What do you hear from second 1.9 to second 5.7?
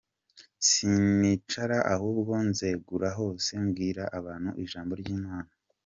ahubwo nzenguruka hose mbwira abantu ijambo ry’Imana.